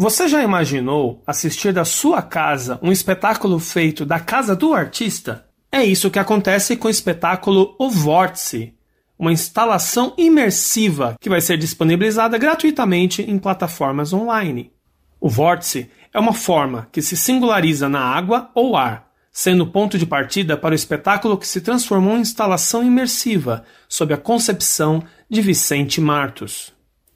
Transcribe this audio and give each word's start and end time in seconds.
Você 0.00 0.26
já 0.28 0.42
imaginou 0.42 1.22
assistir 1.26 1.74
da 1.74 1.84
sua 1.84 2.22
casa 2.22 2.78
um 2.82 2.90
espetáculo 2.90 3.58
feito 3.58 4.06
da 4.06 4.18
casa 4.18 4.56
do 4.56 4.72
artista? 4.72 5.46
É 5.70 5.84
isso 5.84 6.10
que 6.10 6.18
acontece 6.18 6.74
com 6.74 6.88
o 6.88 6.90
espetáculo 6.90 7.76
O 7.78 7.90
Vórtice, 7.90 8.72
uma 9.18 9.30
instalação 9.30 10.14
imersiva 10.16 11.16
que 11.20 11.28
vai 11.28 11.42
ser 11.42 11.58
disponibilizada 11.58 12.38
gratuitamente 12.38 13.20
em 13.20 13.38
plataformas 13.38 14.14
online. 14.14 14.72
O 15.20 15.28
vórtice 15.28 15.90
é 16.14 16.18
uma 16.18 16.32
forma 16.32 16.88
que 16.90 17.02
se 17.02 17.14
singulariza 17.14 17.86
na 17.86 18.00
água 18.00 18.50
ou 18.54 18.78
ar, 18.78 19.06
sendo 19.30 19.66
ponto 19.66 19.98
de 19.98 20.06
partida 20.06 20.56
para 20.56 20.72
o 20.72 20.74
espetáculo 20.74 21.36
que 21.36 21.46
se 21.46 21.60
transformou 21.60 22.16
em 22.16 22.22
instalação 22.22 22.82
imersiva, 22.82 23.66
sob 23.86 24.14
a 24.14 24.16
concepção 24.16 25.02
de 25.28 25.42
Vicente 25.42 26.00
Martos. 26.00 26.72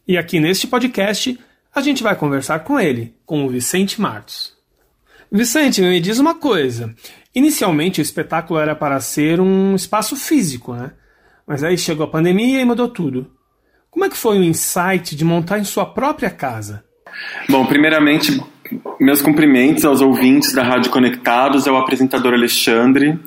E 0.07 0.19
aqui 0.19 0.39
neste 0.39 0.66
podcast 0.66 1.39
a 1.75 1.81
gente 1.81 2.03
vai 2.03 2.15
conversar 2.15 2.61
com 2.61 2.79
ele, 2.79 3.15
com 3.27 3.45
o 3.45 3.49
Vicente 3.49 4.01
Martos. 4.01 4.55
Vicente, 5.31 5.82
me 5.82 6.01
diz 6.01 6.19
uma 6.19 6.35
coisa. 6.35 6.95
Inicialmente 7.35 8.01
o 8.01 8.03
espetáculo 8.03 8.61
era 8.61 8.77
para 8.77 9.01
ser 9.01 9.41
um 9.41 9.75
espaço 9.75 10.15
físico, 10.15 10.75
né? 10.75 10.93
Mas 11.46 11.65
aí 11.65 11.77
chegou 11.77 12.07
a 12.07 12.11
pandemia 12.11 12.61
e 12.61 12.65
mudou 12.65 12.89
tudo. 12.89 13.31
Como 13.91 14.05
é 14.05 14.09
que 14.09 14.17
foi 14.17 14.39
o 14.39 14.45
insight 14.45 15.17
de 15.17 15.25
montar 15.25 15.59
em 15.59 15.65
sua 15.65 15.87
própria 15.87 16.31
casa? 16.31 16.85
Bom, 17.49 17.67
primeiramente, 17.67 18.41
meus 19.01 19.21
cumprimentos 19.21 19.85
aos 19.85 20.01
ouvintes 20.01 20.53
da 20.53 20.63
Rádio 20.63 20.91
Conectados, 20.91 21.67
ao 21.67 21.77
apresentador 21.77 22.32
Alexandre. 22.32 23.18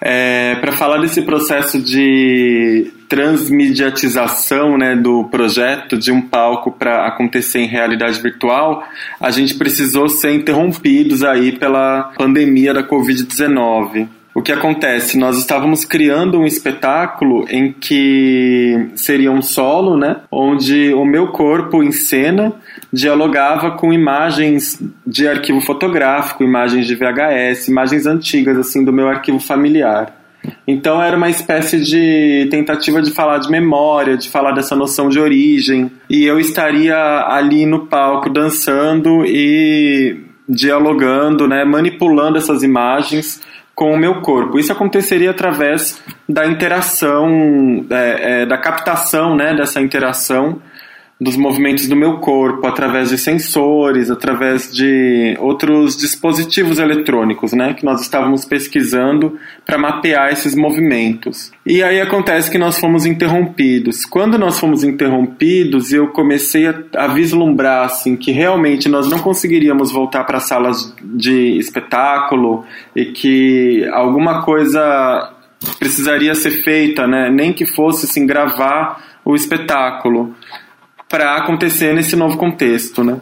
É, 0.00 0.56
para 0.56 0.72
falar 0.72 0.98
desse 0.98 1.22
processo 1.22 1.80
de 1.80 2.90
transmediatização 3.08 4.78
né, 4.78 4.96
do 4.96 5.24
projeto 5.24 5.98
de 5.98 6.10
um 6.10 6.22
palco 6.22 6.72
para 6.72 7.06
acontecer 7.06 7.60
em 7.60 7.66
realidade 7.66 8.20
virtual, 8.20 8.82
a 9.20 9.30
gente 9.30 9.54
precisou 9.54 10.08
ser 10.08 10.32
interrompidos 10.32 11.22
aí 11.22 11.52
pela 11.52 12.12
pandemia 12.16 12.72
da 12.72 12.82
Covid-19 12.82 14.08
o 14.34 14.40
que 14.40 14.50
acontece? 14.50 15.18
Nós 15.18 15.36
estávamos 15.38 15.84
criando 15.84 16.38
um 16.38 16.46
espetáculo 16.46 17.44
em 17.50 17.72
que 17.72 18.88
seria 18.94 19.30
um 19.30 19.42
solo, 19.42 19.96
né? 19.96 20.16
Onde 20.30 20.94
o 20.94 21.04
meu 21.04 21.28
corpo 21.28 21.82
em 21.82 21.92
cena 21.92 22.52
dialogava 22.90 23.72
com 23.72 23.92
imagens 23.92 24.82
de 25.06 25.28
arquivo 25.28 25.60
fotográfico, 25.60 26.42
imagens 26.42 26.86
de 26.86 26.94
VHS, 26.94 27.68
imagens 27.68 28.06
antigas, 28.06 28.56
assim, 28.56 28.82
do 28.82 28.92
meu 28.92 29.08
arquivo 29.08 29.38
familiar. 29.38 30.16
Então 30.66 31.00
era 31.02 31.16
uma 31.16 31.28
espécie 31.28 31.80
de 31.80 32.48
tentativa 32.50 33.02
de 33.02 33.10
falar 33.10 33.38
de 33.38 33.50
memória, 33.50 34.16
de 34.16 34.30
falar 34.30 34.52
dessa 34.52 34.74
noção 34.74 35.08
de 35.08 35.20
origem. 35.20 35.90
E 36.08 36.24
eu 36.24 36.40
estaria 36.40 36.96
ali 37.28 37.66
no 37.66 37.86
palco 37.86 38.30
dançando 38.30 39.24
e 39.26 40.16
dialogando, 40.48 41.46
né, 41.46 41.64
manipulando 41.64 42.38
essas 42.38 42.62
imagens 42.62 43.40
com 43.74 43.92
o 43.92 43.96
meu 43.96 44.20
corpo. 44.20 44.58
Isso 44.58 44.72
aconteceria 44.72 45.30
através 45.30 46.02
da 46.28 46.46
interação, 46.46 47.86
é, 47.90 48.42
é, 48.42 48.46
da 48.46 48.58
captação 48.58 49.34
né, 49.34 49.54
dessa 49.54 49.80
interação 49.80 50.60
dos 51.22 51.36
movimentos 51.36 51.86
do 51.86 51.94
meu 51.94 52.18
corpo 52.18 52.66
através 52.66 53.10
de 53.10 53.16
sensores, 53.16 54.10
através 54.10 54.72
de 54.72 55.36
outros 55.38 55.96
dispositivos 55.96 56.80
eletrônicos, 56.80 57.52
né, 57.52 57.74
que 57.74 57.84
nós 57.84 58.00
estávamos 58.00 58.44
pesquisando 58.44 59.38
para 59.64 59.78
mapear 59.78 60.32
esses 60.32 60.56
movimentos. 60.56 61.52
E 61.64 61.80
aí 61.80 62.00
acontece 62.00 62.50
que 62.50 62.58
nós 62.58 62.78
fomos 62.78 63.06
interrompidos. 63.06 64.04
Quando 64.04 64.36
nós 64.36 64.58
fomos 64.58 64.82
interrompidos, 64.82 65.92
eu 65.92 66.08
comecei 66.08 66.66
a, 66.66 66.74
a 66.96 67.06
vislumbrar 67.06 67.84
assim 67.84 68.16
que 68.16 68.32
realmente 68.32 68.88
nós 68.88 69.08
não 69.08 69.20
conseguiríamos 69.20 69.92
voltar 69.92 70.24
para 70.24 70.40
salas 70.40 70.92
de 71.02 71.56
espetáculo 71.56 72.64
e 72.96 73.06
que 73.06 73.88
alguma 73.92 74.42
coisa 74.42 75.32
precisaria 75.78 76.34
ser 76.34 76.64
feita, 76.64 77.06
né, 77.06 77.30
nem 77.30 77.52
que 77.52 77.64
fosse 77.64 78.06
assim 78.06 78.26
gravar 78.26 79.12
o 79.24 79.36
espetáculo 79.36 80.34
para 81.12 81.36
acontecer 81.36 81.92
nesse 81.92 82.16
novo 82.16 82.38
contexto, 82.38 83.04
né? 83.04 83.18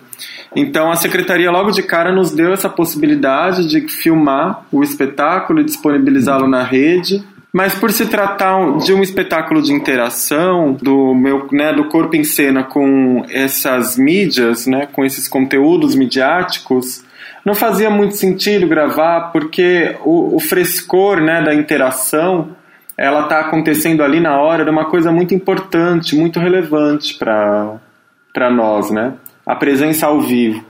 Então 0.54 0.92
a 0.92 0.94
secretaria 0.94 1.50
logo 1.50 1.72
de 1.72 1.82
cara 1.82 2.12
nos 2.12 2.30
deu 2.30 2.52
essa 2.52 2.68
possibilidade 2.68 3.66
de 3.68 3.80
filmar 3.88 4.64
o 4.70 4.84
espetáculo 4.84 5.60
e 5.60 5.64
disponibilizá-lo 5.64 6.46
na 6.46 6.62
rede. 6.62 7.20
Mas 7.52 7.74
por 7.74 7.90
se 7.90 8.06
tratar 8.06 8.76
de 8.76 8.94
um 8.94 9.02
espetáculo 9.02 9.60
de 9.60 9.72
interação 9.72 10.72
do 10.80 11.12
meu, 11.16 11.48
né, 11.50 11.72
do 11.72 11.88
corpo 11.88 12.14
em 12.14 12.22
cena 12.22 12.62
com 12.62 13.24
essas 13.28 13.98
mídias, 13.98 14.68
né, 14.68 14.86
com 14.92 15.04
esses 15.04 15.26
conteúdos 15.26 15.96
midiáticos, 15.96 17.02
não 17.44 17.56
fazia 17.56 17.90
muito 17.90 18.14
sentido 18.14 18.68
gravar 18.68 19.32
porque 19.32 19.96
o, 20.04 20.36
o 20.36 20.38
frescor, 20.38 21.20
né, 21.20 21.42
da 21.42 21.52
interação 21.52 22.54
ela 23.00 23.22
está 23.22 23.40
acontecendo 23.40 24.02
ali 24.02 24.20
na 24.20 24.38
hora 24.38 24.62
de 24.62 24.70
uma 24.70 24.84
coisa 24.84 25.10
muito 25.10 25.34
importante, 25.34 26.14
muito 26.14 26.38
relevante 26.38 27.16
para 27.16 28.50
nós, 28.50 28.90
né? 28.90 29.14
A 29.46 29.56
presença 29.56 30.06
ao 30.06 30.20
vivo. 30.20 30.62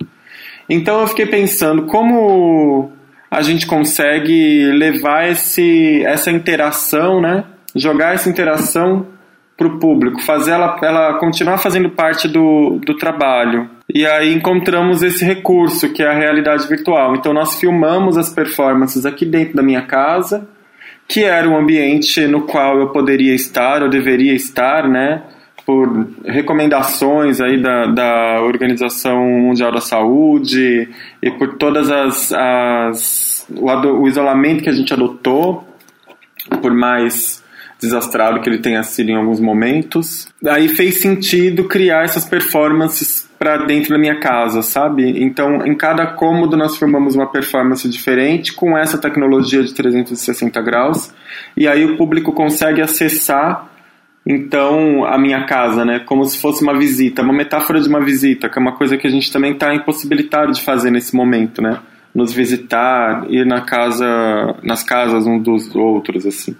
Então 0.68 1.00
eu 1.00 1.08
fiquei 1.08 1.26
pensando 1.26 1.86
como 1.86 2.92
a 3.28 3.42
gente 3.42 3.66
consegue 3.66 4.70
levar 4.70 5.28
esse, 5.28 6.04
essa 6.04 6.30
interação, 6.30 7.20
né? 7.20 7.42
Jogar 7.74 8.14
essa 8.14 8.28
interação 8.28 9.08
para 9.56 9.66
o 9.66 9.80
público, 9.80 10.22
fazer 10.22 10.52
ela, 10.52 10.78
ela 10.84 11.14
continuar 11.14 11.58
fazendo 11.58 11.91
parte 11.91 12.28
do, 12.28 12.80
do 12.86 12.97
trabalho. 12.97 13.68
E 13.92 14.06
aí 14.06 14.32
encontramos 14.32 15.02
esse 15.02 15.24
recurso 15.24 15.92
que 15.92 16.00
é 16.00 16.06
a 16.06 16.14
realidade 16.14 16.68
virtual. 16.68 17.16
Então 17.16 17.32
nós 17.32 17.58
filmamos 17.58 18.16
as 18.16 18.32
performances 18.32 19.04
aqui 19.04 19.26
dentro 19.26 19.56
da 19.56 19.64
minha 19.64 19.82
casa 19.82 20.48
que 21.10 21.25
era 21.25 21.48
um 21.48 21.59
ambiente 21.59 22.25
no 22.28 22.43
qual 22.43 22.78
eu 22.78 22.91
poderia 22.91 23.34
estar, 23.34 23.82
eu 23.82 23.88
deveria 23.88 24.32
estar, 24.32 24.88
né? 24.88 25.25
Por 25.66 26.09
recomendações 26.25 27.41
aí 27.41 27.60
da, 27.60 27.87
da 27.87 28.43
Organização 28.43 29.21
Mundial 29.21 29.72
da 29.72 29.81
Saúde 29.81 30.88
e 31.21 31.31
por 31.32 31.56
todas 31.56 31.91
as, 31.91 32.32
as 32.32 33.47
o, 33.50 33.66
o 34.03 34.09
isolamento 34.09 34.62
que 34.62 34.69
a 34.69 34.72
gente 34.72 34.93
adotou, 34.93 35.65
por 36.62 36.72
mais 36.72 37.42
desastrado 37.81 38.41
que 38.41 38.48
ele 38.48 38.59
tenha 38.59 38.82
sido 38.84 39.10
em 39.10 39.16
alguns 39.16 39.41
momentos. 39.41 40.28
Aí 40.47 40.69
fez 40.69 41.00
sentido 41.00 41.65
criar 41.65 42.04
essas 42.04 42.25
performances 42.25 43.28
para 43.41 43.65
dentro 43.65 43.89
da 43.89 43.99
minha 43.99 44.21
casa, 44.21 44.61
sabe? 44.61 45.25
Então, 45.25 45.67
em 45.67 45.75
cada 45.75 46.09
cômodo 46.09 46.59
nós 46.59 46.77
formamos 46.77 47.15
uma 47.15 47.27
performance 47.27 47.89
diferente 47.89 48.53
com 48.53 48.77
essa 48.77 48.99
tecnologia 48.99 49.65
de 49.65 49.73
360 49.73 50.61
graus, 50.61 51.11
e 51.56 51.67
aí 51.67 51.87
o 51.87 51.97
público 51.97 52.34
consegue 52.34 52.83
acessar 52.83 53.67
então 54.27 55.06
a 55.06 55.17
minha 55.17 55.47
casa, 55.47 55.87
né, 55.87 56.01
como 56.01 56.23
se 56.27 56.39
fosse 56.39 56.62
uma 56.62 56.78
visita, 56.78 57.23
uma 57.23 57.33
metáfora 57.33 57.81
de 57.81 57.89
uma 57.89 58.05
visita, 58.05 58.47
que 58.51 58.59
é 58.59 58.61
uma 58.61 58.77
coisa 58.77 58.99
que 58.99 59.06
a 59.06 59.11
gente 59.11 59.33
também 59.33 59.53
está 59.53 59.75
impossibilitado 59.75 60.53
de 60.53 60.61
fazer 60.61 60.91
nesse 60.91 61.17
momento, 61.17 61.62
né? 61.62 61.78
Nos 62.15 62.34
visitar, 62.34 63.25
ir 63.31 63.47
na 63.47 63.62
casa, 63.62 64.55
nas 64.62 64.83
casas 64.83 65.27
um 65.27 65.39
dos 65.39 65.75
outros, 65.75 66.27
assim 66.27 66.55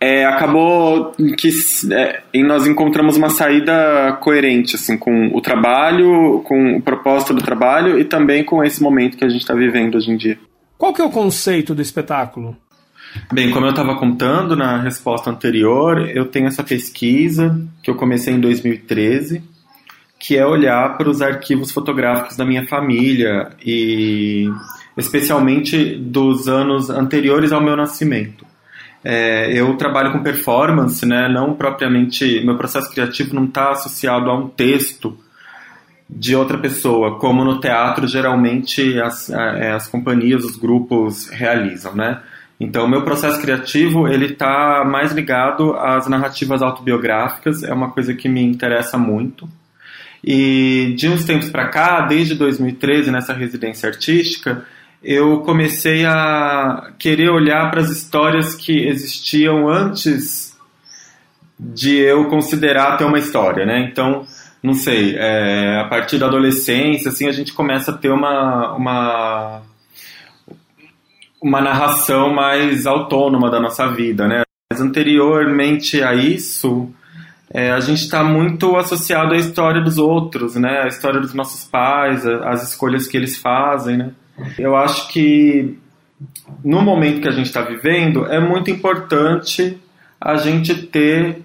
é, 0.00 0.26
acabou 0.26 1.12
que 1.38 1.50
é, 1.92 2.22
nós 2.42 2.66
encontramos 2.66 3.16
uma 3.16 3.30
saída 3.30 4.18
coerente 4.20 4.76
assim 4.76 4.96
com 4.96 5.28
o 5.34 5.40
trabalho, 5.40 6.42
com 6.44 6.76
o 6.76 6.82
propósito 6.82 7.32
do 7.32 7.42
trabalho 7.42 7.98
e 7.98 8.04
também 8.04 8.44
com 8.44 8.62
esse 8.62 8.82
momento 8.82 9.16
que 9.16 9.24
a 9.24 9.28
gente 9.28 9.40
está 9.40 9.54
vivendo 9.54 9.94
hoje 9.96 10.10
em 10.10 10.16
dia. 10.16 10.38
Qual 10.76 10.92
que 10.92 11.00
é 11.00 11.04
o 11.04 11.10
conceito 11.10 11.74
do 11.74 11.80
espetáculo? 11.80 12.56
Bem, 13.32 13.50
como 13.50 13.64
eu 13.64 13.70
estava 13.70 13.96
contando 13.96 14.54
na 14.54 14.82
resposta 14.82 15.30
anterior, 15.30 16.10
eu 16.10 16.26
tenho 16.26 16.46
essa 16.48 16.62
pesquisa 16.62 17.58
que 17.82 17.90
eu 17.90 17.94
comecei 17.94 18.34
em 18.34 18.40
2013, 18.40 19.42
que 20.18 20.36
é 20.36 20.46
olhar 20.46 20.98
para 20.98 21.08
os 21.08 21.22
arquivos 21.22 21.70
fotográficos 21.70 22.36
da 22.36 22.44
minha 22.44 22.66
família 22.66 23.50
e 23.64 24.50
especialmente 24.96 25.96
dos 25.96 26.48
anos 26.48 26.90
anteriores 26.90 27.52
ao 27.52 27.62
meu 27.62 27.76
nascimento. 27.76 28.44
É, 29.08 29.52
eu 29.52 29.72
trabalho 29.76 30.10
com 30.10 30.20
performance, 30.20 31.06
né? 31.06 31.28
Não 31.28 31.54
propriamente. 31.54 32.44
Meu 32.44 32.56
processo 32.56 32.90
criativo 32.90 33.36
não 33.36 33.44
está 33.44 33.70
associado 33.70 34.28
a 34.28 34.36
um 34.36 34.48
texto 34.48 35.16
de 36.10 36.34
outra 36.34 36.58
pessoa, 36.58 37.16
como 37.16 37.44
no 37.44 37.60
teatro 37.60 38.08
geralmente 38.08 39.00
as, 39.00 39.30
é, 39.30 39.70
as 39.70 39.86
companhias, 39.86 40.44
os 40.44 40.56
grupos 40.56 41.28
realizam, 41.28 41.94
né? 41.94 42.20
Então, 42.58 42.88
meu 42.88 43.02
processo 43.02 43.40
criativo 43.40 44.08
ele 44.08 44.32
está 44.32 44.84
mais 44.84 45.12
ligado 45.12 45.74
às 45.74 46.08
narrativas 46.08 46.60
autobiográficas, 46.60 47.62
é 47.62 47.72
uma 47.72 47.92
coisa 47.92 48.12
que 48.12 48.28
me 48.28 48.42
interessa 48.42 48.98
muito. 48.98 49.48
E 50.24 50.94
de 50.96 51.08
uns 51.08 51.24
tempos 51.24 51.48
para 51.48 51.68
cá, 51.68 52.00
desde 52.00 52.34
2013, 52.34 53.12
nessa 53.12 53.32
residência 53.32 53.88
artística, 53.88 54.64
eu 55.02 55.40
comecei 55.40 56.04
a 56.04 56.92
querer 56.98 57.30
olhar 57.30 57.70
para 57.70 57.80
as 57.80 57.90
histórias 57.90 58.54
que 58.54 58.86
existiam 58.86 59.68
antes 59.68 60.56
de 61.58 61.96
eu 61.96 62.26
considerar 62.26 62.96
ter 62.96 63.04
uma 63.04 63.18
história, 63.18 63.64
né? 63.64 63.88
Então, 63.90 64.26
não 64.62 64.74
sei, 64.74 65.14
é, 65.16 65.80
a 65.80 65.84
partir 65.88 66.18
da 66.18 66.26
adolescência, 66.26 67.10
assim, 67.10 67.28
a 67.28 67.32
gente 67.32 67.52
começa 67.52 67.92
a 67.92 67.96
ter 67.96 68.10
uma, 68.10 68.74
uma, 68.74 69.62
uma 71.40 71.60
narração 71.60 72.34
mais 72.34 72.86
autônoma 72.86 73.50
da 73.50 73.60
nossa 73.60 73.86
vida, 73.88 74.26
né? 74.26 74.42
Mas 74.70 74.80
anteriormente 74.80 76.02
a 76.02 76.14
isso, 76.14 76.92
é, 77.50 77.70
a 77.70 77.80
gente 77.80 78.02
está 78.02 78.24
muito 78.24 78.76
associado 78.76 79.34
à 79.34 79.36
história 79.36 79.80
dos 79.80 79.98
outros, 79.98 80.56
né? 80.56 80.82
A 80.82 80.88
história 80.88 81.20
dos 81.20 81.32
nossos 81.32 81.64
pais, 81.64 82.26
as 82.26 82.70
escolhas 82.70 83.06
que 83.06 83.16
eles 83.16 83.36
fazem, 83.38 83.96
né? 83.96 84.10
Eu 84.58 84.76
acho 84.76 85.08
que 85.08 85.78
no 86.64 86.82
momento 86.82 87.20
que 87.20 87.28
a 87.28 87.32
gente 87.32 87.46
está 87.46 87.62
vivendo 87.62 88.26
é 88.26 88.40
muito 88.40 88.70
importante 88.70 89.78
a 90.20 90.36
gente 90.36 90.74
ter 90.74 91.42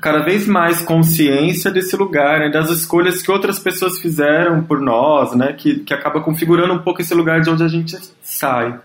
cada 0.00 0.20
vez 0.20 0.46
mais 0.46 0.82
consciência 0.82 1.70
desse 1.70 1.96
lugar, 1.96 2.40
né? 2.40 2.50
das 2.50 2.70
escolhas 2.70 3.22
que 3.22 3.30
outras 3.30 3.58
pessoas 3.58 3.98
fizeram 3.98 4.62
por 4.62 4.80
nós, 4.80 5.34
né? 5.34 5.52
Que, 5.52 5.80
que 5.80 5.94
acaba 5.94 6.20
configurando 6.20 6.74
um 6.74 6.78
pouco 6.78 7.00
esse 7.00 7.14
lugar 7.14 7.40
de 7.40 7.50
onde 7.50 7.62
a 7.62 7.68
gente 7.68 7.96
sai. 8.22 8.78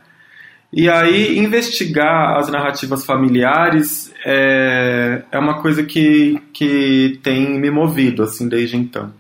E 0.71 0.89
aí, 0.89 1.38
investigar 1.38 2.38
as 2.38 2.50
narrativas 2.50 3.06
familiares 3.06 4.13
é, 4.25 5.21
é 5.30 5.38
uma 5.38 5.62
coisa 5.62 5.83
que, 5.83 6.42
que 6.53 7.19
tem 7.21 7.59
me 7.59 7.69
movido, 7.69 8.24
assim, 8.24 8.48
desde 8.48 8.77
então. 8.77 9.12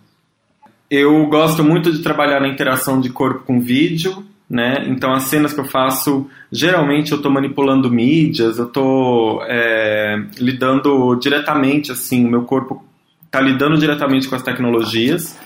Eu 0.91 1.25
gosto 1.27 1.63
muito 1.63 1.89
de 1.89 1.99
trabalhar 1.99 2.41
na 2.41 2.49
interação 2.49 2.99
de 2.99 3.09
corpo 3.09 3.45
com 3.45 3.61
vídeo, 3.61 4.25
né? 4.49 4.83
Então, 4.89 5.13
as 5.13 5.23
cenas 5.23 5.53
que 5.53 5.61
eu 5.61 5.63
faço, 5.63 6.29
geralmente 6.51 7.13
eu 7.13 7.15
estou 7.15 7.31
manipulando 7.31 7.89
mídias, 7.89 8.57
eu 8.57 8.65
estou 8.65 9.41
é, 9.45 10.21
lidando 10.37 11.15
diretamente, 11.15 11.93
assim, 11.93 12.25
o 12.25 12.29
meu 12.29 12.41
corpo 12.41 12.83
está 13.25 13.39
lidando 13.39 13.77
diretamente 13.77 14.27
com 14.27 14.35
as 14.35 14.43
tecnologias. 14.43 15.39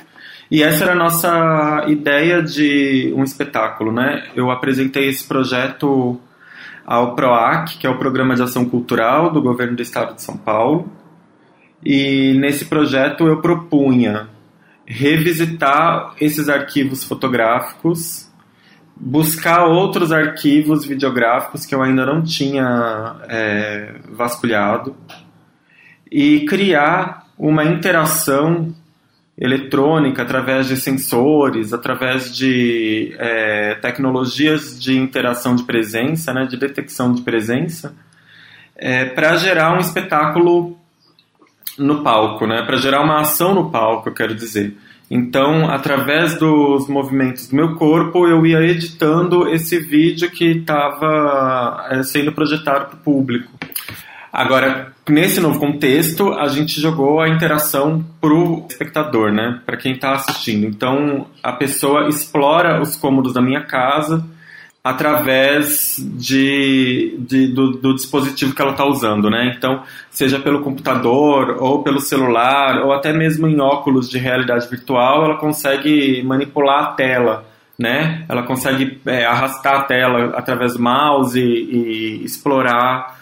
E 0.49 0.63
essa 0.63 0.83
era 0.83 0.93
a 0.93 0.95
nossa 0.95 1.85
ideia 1.89 2.41
de 2.41 3.13
um 3.15 3.23
espetáculo, 3.23 3.91
né? 3.91 4.23
Eu 4.35 4.49
apresentei 4.49 5.07
esse 5.07 5.27
projeto 5.27 6.19
ao 6.83 7.13
PROAC, 7.13 7.77
que 7.77 7.85
é 7.85 7.89
o 7.89 7.99
Programa 7.99 8.33
de 8.33 8.41
Ação 8.41 8.65
Cultural 8.65 9.31
do 9.31 9.43
Governo 9.43 9.75
do 9.75 9.81
Estado 9.83 10.15
de 10.15 10.23
São 10.23 10.37
Paulo. 10.37 10.91
E 11.85 12.33
nesse 12.39 12.65
projeto 12.65 13.27
eu 13.27 13.41
propunha 13.41 14.33
revisitar 14.85 16.13
esses 16.19 16.47
arquivos 16.47 17.03
fotográficos, 17.03 18.29
buscar 18.95 19.65
outros 19.65 20.11
arquivos 20.11 20.85
videográficos 20.85 21.65
que 21.65 21.75
eu 21.75 21.81
ainda 21.81 22.05
não 22.05 22.21
tinha 22.21 23.15
é, 23.27 23.95
vasculhado 24.09 24.95
e 26.09 26.45
criar 26.45 27.25
uma 27.37 27.65
interação 27.65 28.73
eletrônica, 29.37 30.21
através 30.21 30.67
de 30.67 30.77
sensores, 30.77 31.73
através 31.73 32.33
de 32.33 33.13
é, 33.19 33.75
tecnologias 33.75 34.79
de 34.79 34.97
interação 34.97 35.55
de 35.55 35.63
presença, 35.63 36.33
né, 36.33 36.45
de 36.45 36.55
detecção 36.55 37.11
de 37.11 37.21
presença, 37.21 37.93
é, 38.77 39.05
para 39.05 39.35
gerar 39.35 39.75
um 39.75 39.79
espetáculo 39.79 40.77
no 41.77 42.03
palco, 42.03 42.45
né, 42.47 42.63
para 42.63 42.77
gerar 42.77 43.01
uma 43.01 43.21
ação 43.21 43.53
no 43.53 43.69
palco, 43.69 44.09
eu 44.09 44.13
quero 44.13 44.35
dizer. 44.35 44.77
Então, 45.09 45.69
através 45.69 46.37
dos 46.37 46.87
movimentos 46.87 47.47
do 47.47 47.55
meu 47.55 47.75
corpo, 47.75 48.27
eu 48.27 48.45
ia 48.45 48.59
editando 48.61 49.47
esse 49.47 49.77
vídeo 49.77 50.31
que 50.31 50.45
estava 50.45 51.87
é, 51.91 52.01
sendo 52.03 52.31
projetado 52.31 52.87
para 52.87 52.95
o 52.95 52.99
público. 52.99 53.51
Agora, 54.33 54.91
nesse 55.07 55.39
novo 55.39 55.59
contexto, 55.59 56.33
a 56.33 56.47
gente 56.47 56.81
jogou 56.81 57.21
a 57.21 57.29
interação 57.29 58.03
pro 58.19 58.65
espectador, 58.69 59.31
né? 59.31 59.61
Para 59.65 59.77
quem 59.77 59.93
está 59.93 60.11
assistindo. 60.11 60.65
Então, 60.65 61.27
a 61.41 61.53
pessoa 61.53 62.09
explora 62.09 62.81
os 62.81 62.97
cômodos 62.97 63.31
da 63.31 63.41
minha 63.41 63.61
casa 63.61 64.25
através 64.85 65.95
de, 65.99 67.17
de 67.17 67.47
do, 67.47 67.71
do, 67.71 67.95
dispositivo 67.95 68.53
que 68.53 68.61
ela 68.61 68.69
está 68.69 68.85
usando, 68.85 69.31
né? 69.31 69.51
Então, 69.57 69.81
seja 70.11 70.37
pelo 70.37 70.61
computador 70.61 71.57
ou 71.59 71.81
pelo 71.81 71.99
celular 71.99 72.83
ou 72.83 72.93
até 72.93 73.11
mesmo 73.11 73.47
em 73.47 73.59
óculos 73.59 74.07
de 74.07 74.19
realidade 74.19 74.69
virtual, 74.69 75.25
ela 75.25 75.37
consegue 75.37 76.21
manipular 76.21 76.83
a 76.83 76.87
tela, 76.91 77.45
né? 77.79 78.25
Ela 78.29 78.43
consegue 78.43 79.01
é, 79.07 79.25
arrastar 79.25 79.73
a 79.73 79.83
tela 79.85 80.35
através 80.37 80.73
do 80.73 80.83
mouse 80.83 81.41
e, 81.41 82.21
e 82.21 82.23
explorar 82.23 83.17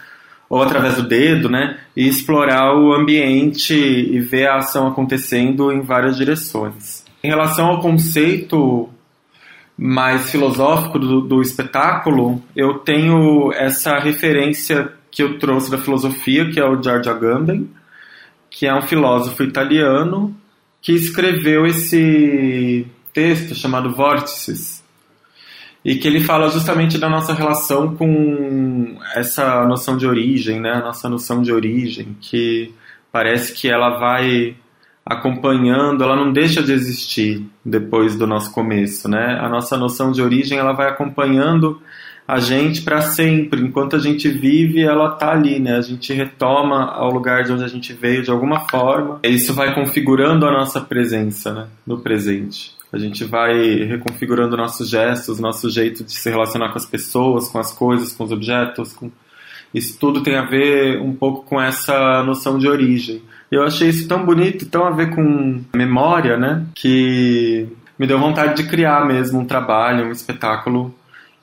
ou 0.50 0.62
através 0.62 0.96
do 0.96 1.08
dedo, 1.08 1.48
né? 1.48 1.78
E 1.96 2.06
explorar 2.06 2.76
o 2.76 2.92
ambiente 2.92 3.72
e 3.72 4.20
ver 4.20 4.48
a 4.48 4.56
ação 4.56 4.86
acontecendo 4.86 5.72
em 5.72 5.80
várias 5.80 6.18
direções. 6.18 7.06
Em 7.22 7.28
relação 7.28 7.68
ao 7.68 7.80
conceito 7.80 8.90
mais 9.76 10.30
filosófico 10.30 10.98
do, 10.98 11.20
do 11.20 11.42
espetáculo, 11.42 12.42
eu 12.54 12.78
tenho 12.78 13.52
essa 13.52 13.98
referência 13.98 14.92
que 15.10 15.22
eu 15.22 15.38
trouxe 15.38 15.70
da 15.70 15.78
filosofia, 15.78 16.50
que 16.50 16.60
é 16.60 16.64
o 16.64 16.80
Giorgio 16.82 17.12
Agamben, 17.12 17.70
que 18.50 18.66
é 18.66 18.74
um 18.74 18.82
filósofo 18.82 19.42
italiano 19.42 20.34
que 20.80 20.92
escreveu 20.92 21.66
esse 21.66 22.86
texto 23.12 23.54
chamado 23.54 23.94
Vórtices, 23.94 24.84
e 25.84 25.96
que 25.96 26.08
ele 26.08 26.20
fala 26.20 26.48
justamente 26.48 26.98
da 26.98 27.08
nossa 27.08 27.32
relação 27.34 27.94
com 27.94 28.98
essa 29.14 29.64
noção 29.66 29.96
de 29.96 30.06
origem, 30.06 30.60
né? 30.60 30.80
Nossa 30.80 31.08
noção 31.08 31.42
de 31.42 31.52
origem, 31.52 32.16
que 32.20 32.72
parece 33.12 33.52
que 33.52 33.68
ela 33.68 33.98
vai 33.98 34.56
acompanhando, 35.04 36.02
ela 36.02 36.16
não 36.16 36.32
deixa 36.32 36.62
de 36.62 36.72
existir 36.72 37.46
depois 37.64 38.16
do 38.16 38.26
nosso 38.26 38.52
começo, 38.52 39.08
né? 39.08 39.38
A 39.40 39.48
nossa 39.48 39.76
noção 39.76 40.10
de 40.10 40.22
origem, 40.22 40.58
ela 40.58 40.72
vai 40.72 40.88
acompanhando 40.88 41.80
a 42.26 42.40
gente 42.40 42.80
para 42.80 43.02
sempre, 43.02 43.60
enquanto 43.60 43.96
a 43.96 43.98
gente 43.98 44.30
vive, 44.30 44.82
ela 44.82 45.10
tá 45.10 45.32
ali, 45.32 45.58
né? 45.60 45.76
A 45.76 45.82
gente 45.82 46.10
retoma 46.12 46.90
ao 46.90 47.10
lugar 47.10 47.44
de 47.44 47.52
onde 47.52 47.62
a 47.62 47.68
gente 47.68 47.92
veio 47.92 48.22
de 48.22 48.30
alguma 48.30 48.66
forma. 48.68 49.20
Isso 49.22 49.52
vai 49.52 49.74
configurando 49.74 50.46
a 50.46 50.50
nossa 50.50 50.80
presença, 50.80 51.52
né? 51.52 51.66
No 51.86 51.98
presente. 51.98 52.74
A 52.90 52.98
gente 52.98 53.24
vai 53.24 53.84
reconfigurando 53.84 54.56
nossos 54.56 54.88
gestos, 54.88 55.38
nosso 55.38 55.68
jeito 55.68 56.02
de 56.02 56.12
se 56.12 56.30
relacionar 56.30 56.70
com 56.70 56.78
as 56.78 56.86
pessoas, 56.86 57.48
com 57.48 57.58
as 57.58 57.72
coisas, 57.72 58.14
com 58.14 58.24
os 58.24 58.32
objetos. 58.32 58.94
Com... 58.94 59.10
Isso 59.74 59.98
tudo 59.98 60.22
tem 60.22 60.36
a 60.36 60.46
ver 60.46 61.02
um 61.02 61.12
pouco 61.12 61.44
com 61.44 61.60
essa 61.60 62.22
noção 62.22 62.56
de 62.56 62.66
origem. 62.66 63.20
Eu 63.54 63.62
achei 63.62 63.88
isso 63.88 64.08
tão 64.08 64.26
bonito, 64.26 64.66
tão 64.66 64.84
a 64.84 64.90
ver 64.90 65.14
com 65.14 65.62
memória, 65.72 66.36
né? 66.36 66.66
Que 66.74 67.68
me 67.96 68.04
deu 68.04 68.18
vontade 68.18 68.56
de 68.56 68.68
criar 68.68 69.06
mesmo 69.06 69.38
um 69.38 69.44
trabalho, 69.44 70.08
um 70.08 70.10
espetáculo 70.10 70.92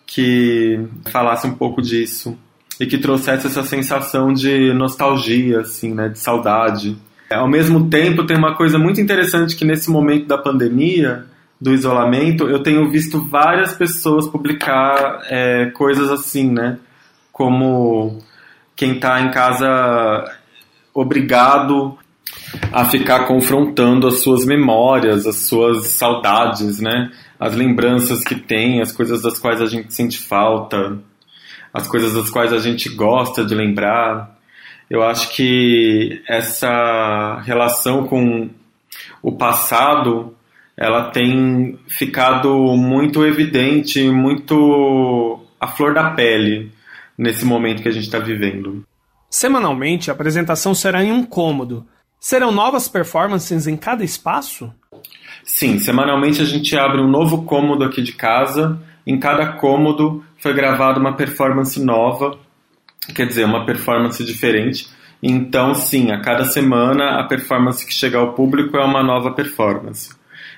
que 0.06 0.77
falasse 1.10 1.48
um 1.48 1.53
pouco 1.53 1.82
disso 1.82 2.38
e 2.77 2.86
que 2.86 2.98
trouxesse 2.98 3.48
essa 3.48 3.63
sensação 3.63 4.34
de 4.34 4.74
nostalgia, 4.74 5.62
assim, 5.62 5.94
né? 5.94 6.10
De 6.10 6.20
saudade. 6.20 6.98
Ao 7.32 7.48
mesmo 7.48 7.89
tempo, 7.89 8.25
tem 8.25 8.36
uma 8.36 8.58
coisa 8.58 8.77
muito 8.77 9.00
interessante 9.00 9.56
que 9.56 9.63
nesse 9.63 9.89
momento 9.89 10.27
da 10.27 10.38
pandemia 10.38 11.24
do 11.62 11.74
isolamento, 11.74 12.50
eu 12.50 12.62
tenho 12.62 12.91
visto 12.91 13.24
várias 13.30 13.74
pessoas 13.74 14.27
publicar 14.27 15.22
é, 15.30 15.68
coisas 15.68 16.12
assim, 16.12 16.51
né? 16.51 16.77
Como 17.32 18.22
quem 18.75 18.96
está 18.96 19.22
em 19.22 19.32
casa 19.32 20.30
obrigado 20.94 21.98
a 22.72 22.86
ficar 22.86 23.25
confrontando 23.25 24.08
as 24.08 24.22
suas 24.22 24.46
memórias, 24.46 25.25
as 25.28 25.48
suas 25.48 25.88
saudades, 25.88 26.80
né? 26.80 27.12
As 27.40 27.56
lembranças 27.56 28.24
que 28.24 28.36
tem, 28.36 28.82
as 28.82 28.92
coisas 28.92 29.22
das 29.22 29.40
quais 29.40 29.62
a 29.62 29.66
gente 29.66 29.94
sente 29.94 30.20
falta, 30.20 31.00
as 31.74 31.88
coisas 31.88 32.13
das 32.13 32.30
quais 32.30 32.54
a 32.54 32.60
gente 32.60 32.90
gosta 32.90 33.44
de 33.44 33.56
lembrar. 33.56 34.38
Eu 34.90 35.04
acho 35.04 35.34
que 35.36 36.22
essa 36.28 37.42
relação 37.46 38.06
com 38.06 38.50
o 39.22 39.32
passado 39.32 40.36
ela 40.78 41.12
tem 41.12 41.78
ficado 41.88 42.75
muito 42.75 43.25
evidente, 43.25 44.10
muito 44.10 45.40
à 45.60 45.68
flor 45.68 45.94
da 45.94 46.12
pele 46.12 46.72
nesse 47.18 47.46
momento 47.46 47.84
que 47.84 47.90
a 47.90 47.92
gente 47.92 48.06
está 48.06 48.20
vivendo. 48.20 48.84
Semanalmente, 49.30 50.10
a 50.10 50.13
apresentação 50.13 50.74
será 50.74 51.04
em 51.04 51.12
um 51.12 51.24
cômodo. 51.24 51.86
Serão 52.24 52.51
novas 52.51 52.88
performances 52.88 53.66
em 53.66 53.75
cada 53.75 54.04
espaço? 54.04 54.72
Sim, 55.44 55.80
semanalmente 55.80 56.40
a 56.40 56.46
gente 56.46 56.78
abre 56.78 57.01
um 57.01 57.08
novo 57.08 57.46
cômodo 57.46 57.84
aqui 57.84 58.00
de 58.00 58.12
casa. 58.13 58.80
Em 59.08 59.20
cada 59.20 59.54
cômodo 59.54 60.24
foi 60.38 60.54
gravada 60.54 61.00
uma 61.00 61.16
performance 61.16 61.84
nova, 61.84 62.38
quer 63.16 63.25
dizer, 63.25 63.44
uma 63.44 63.66
performance 63.66 64.24
diferente. 64.24 64.88
Então, 65.22 65.74
sim, 65.74 66.12
a 66.12 66.22
cada 66.22 66.46
semana 66.46 67.20
a 67.20 67.24
performance 67.24 67.84
que 67.84 67.92
chega 67.92 68.20
ao 68.20 68.34
público 68.34 68.78
é 68.78 68.86
uma 68.86 69.01
nova 69.01 69.32
performance. 69.32 70.16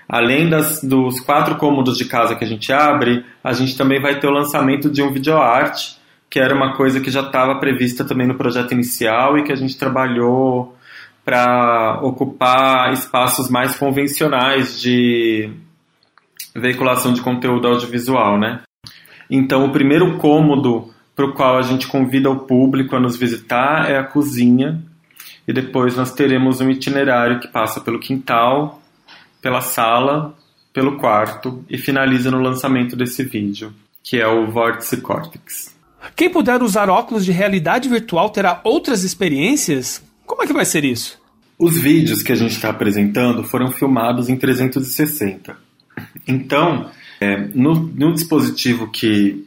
Além 0.08 0.50
das, 0.50 0.84
dos 0.84 1.22
quatro 1.22 1.56
cômodos 1.56 1.98
de 1.98 2.04
casa 2.04 2.36
que 2.36 2.44
a 2.44 2.48
gente 2.48 2.74
abre, 2.74 3.26
a 3.42 3.54
gente 3.54 3.78
também 3.78 4.02
vai 4.02 4.20
ter 4.20 4.28
o 4.28 4.34
lançamento 4.34 4.92
de 4.92 5.02
um 5.02 5.14
videoarte, 5.14 5.98
que 6.30 6.42
era 6.42 6.54
uma 6.54 6.76
coisa 6.76 7.00
que 7.00 7.10
já 7.10 7.22
estava 7.22 7.56
prevista 7.56 8.04
também 8.04 8.28
no 8.28 8.36
projeto 8.36 8.74
inicial 8.74 9.38
e 9.38 9.44
que 9.44 9.52
a 9.54 9.56
gente 9.56 9.78
trabalhou 9.78 10.76
para 11.24 12.00
ocupar 12.02 12.92
espaços 12.94 13.50
mais 13.50 13.76
convencionais 13.76 14.80
de 14.80 15.50
veiculação 16.56 17.14
de 17.14 17.22
conteúdo 17.22 17.68
audiovisual, 17.68 18.38
né? 18.38 18.62
Então, 19.30 19.66
o 19.66 19.72
primeiro 19.72 20.18
cômodo 20.18 20.94
para 21.16 21.26
o 21.26 21.34
qual 21.34 21.58
a 21.58 21.62
gente 21.62 21.88
convida 21.88 22.30
o 22.30 22.42
público 22.42 22.96
a 22.96 23.00
nos 23.00 23.16
visitar 23.16 23.90
é 23.90 23.98
a 23.98 24.04
cozinha, 24.04 24.82
e 25.48 25.54
depois 25.54 25.96
nós 25.96 26.12
teremos 26.12 26.62
um 26.62 26.70
itinerário 26.70 27.40
que 27.40 27.48
passa 27.48 27.82
pelo 27.82 28.00
quintal, 28.00 28.82
pela 29.42 29.62
sala, 29.62 30.36
pelo 30.72 30.98
quarto 30.98 31.64
e 31.70 31.78
finaliza 31.78 32.32
no 32.32 32.42
lançamento 32.42 32.96
desse 32.96 33.24
vídeo, 33.24 33.74
que 34.02 34.20
é 34.20 34.28
o 34.28 34.50
Vórtice 34.50 34.98
Cortex. 35.02 35.76
Quem 36.16 36.30
puder 36.30 36.62
usar 36.62 36.90
óculos 36.90 37.24
de 37.24 37.32
realidade 37.32 37.88
virtual 37.88 38.30
terá 38.30 38.60
outras 38.64 39.04
experiências? 39.04 40.04
Como 40.26 40.44
é 40.44 40.48
que 40.48 40.54
vai 40.54 40.66
ser 40.66 40.84
isso? 40.84 41.22
Os 41.58 41.80
vídeos 41.80 42.24
que 42.24 42.32
a 42.32 42.36
gente 42.36 42.52
está 42.52 42.70
apresentando 42.70 43.44
foram 43.44 43.72
filmados 43.72 44.30
em 44.30 44.36
360. 44.36 45.56
Então, 46.28 46.90
é, 47.22 47.38
no, 47.54 47.76
no 47.76 48.14
dispositivo 48.14 48.90
que 48.92 49.46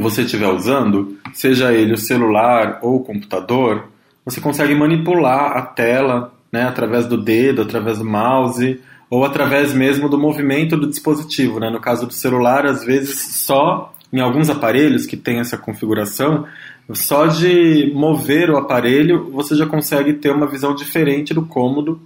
você 0.00 0.22
estiver 0.22 0.48
usando, 0.48 1.18
seja 1.32 1.72
ele 1.72 1.94
o 1.94 1.98
celular 1.98 2.78
ou 2.82 2.96
o 2.96 3.04
computador, 3.04 3.88
você 4.24 4.40
consegue 4.40 4.74
manipular 4.74 5.56
a 5.56 5.62
tela 5.62 6.32
né, 6.50 6.64
através 6.64 7.06
do 7.06 7.16
dedo, 7.16 7.62
através 7.62 7.98
do 7.98 8.04
mouse 8.04 8.80
ou 9.08 9.24
através 9.24 9.72
mesmo 9.72 10.08
do 10.08 10.18
movimento 10.18 10.76
do 10.76 10.88
dispositivo. 10.88 11.60
Né? 11.60 11.70
No 11.70 11.80
caso 11.80 12.06
do 12.06 12.12
celular, 12.12 12.66
às 12.66 12.84
vezes 12.84 13.36
só 13.36 13.92
em 14.12 14.20
alguns 14.20 14.48
aparelhos 14.48 15.06
que 15.06 15.16
tem 15.16 15.38
essa 15.38 15.58
configuração, 15.58 16.46
só 16.94 17.26
de 17.26 17.92
mover 17.94 18.50
o 18.50 18.56
aparelho 18.56 19.30
você 19.32 19.56
já 19.56 19.66
consegue 19.66 20.12
ter 20.14 20.30
uma 20.30 20.46
visão 20.46 20.74
diferente 20.74 21.34
do 21.34 21.44
cômodo. 21.44 22.00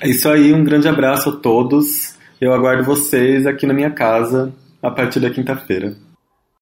É 0.00 0.08
isso 0.08 0.28
aí, 0.28 0.52
um 0.52 0.64
grande 0.64 0.88
abraço 0.88 1.30
a 1.30 1.36
todos. 1.36 2.16
Eu 2.40 2.52
aguardo 2.52 2.84
vocês 2.84 3.46
aqui 3.46 3.66
na 3.66 3.72
minha 3.72 3.90
casa 3.90 4.52
a 4.82 4.90
partir 4.90 5.20
da 5.20 5.30
quinta-feira. 5.30 5.94